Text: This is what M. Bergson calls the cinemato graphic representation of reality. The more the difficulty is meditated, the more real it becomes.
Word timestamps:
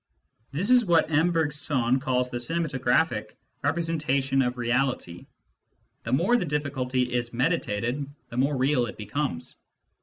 This 0.51 0.71
is 0.71 0.83
what 0.83 1.11
M. 1.11 1.31
Bergson 1.31 1.99
calls 1.99 2.31
the 2.31 2.39
cinemato 2.39 2.81
graphic 2.81 3.37
representation 3.63 4.41
of 4.41 4.57
reality. 4.57 5.27
The 6.05 6.11
more 6.11 6.35
the 6.37 6.43
difficulty 6.45 7.13
is 7.13 7.33
meditated, 7.35 8.09
the 8.29 8.37
more 8.37 8.57
real 8.57 8.87
it 8.87 8.97
becomes. 8.97 9.57